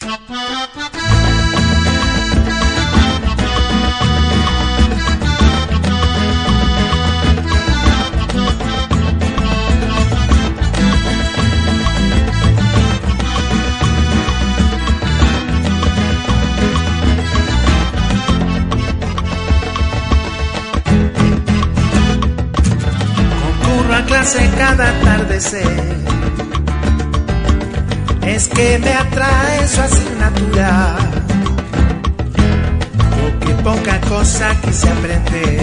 [0.00, 0.16] Concurro
[23.94, 25.90] a clase cada atardecer
[28.34, 30.96] es que me atrae su asignatura.
[33.20, 35.60] Porque poca cosa quise aprender.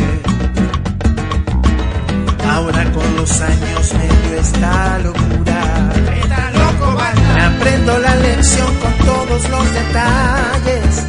[2.50, 5.90] Ahora con los años me dio esta locura.
[7.36, 11.06] Me aprendo la lección con todos los detalles.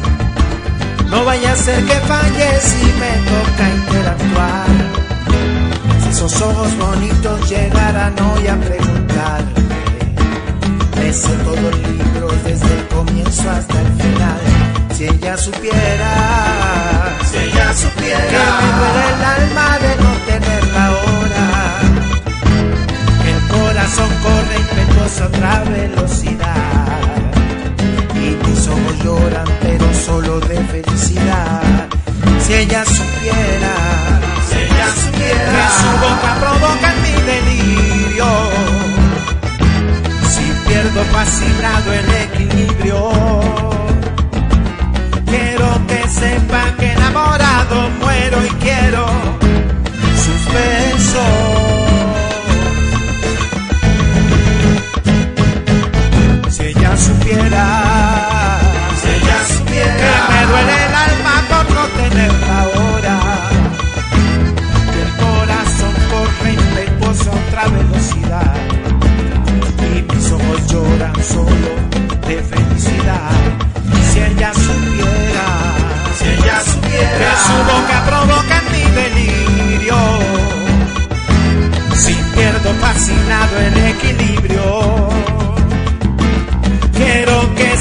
[1.09, 4.67] No vaya a ser que falle si me toca interactuar.
[6.03, 8.98] Si esos ojos bonitos llegaran hoy a preguntar
[13.37, 14.39] hasta el final.
[14.95, 16.48] Si ella supiera,
[41.29, 43.11] fascinado el equilibrio.
[45.25, 49.08] Quiero que sepa que enamorado muero y quiero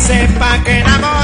[0.09, 1.18] sepa que enamora.